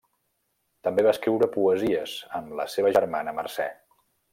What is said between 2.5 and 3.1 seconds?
la seva